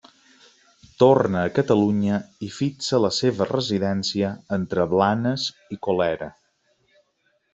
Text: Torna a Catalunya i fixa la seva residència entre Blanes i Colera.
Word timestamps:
Torna 1.01 1.41
a 1.49 1.51
Catalunya 1.57 2.15
i 2.47 2.49
fixa 2.55 3.01
la 3.03 3.11
seva 3.19 3.47
residència 3.51 4.33
entre 4.59 4.89
Blanes 4.95 5.47
i 5.77 5.81
Colera. 5.89 6.33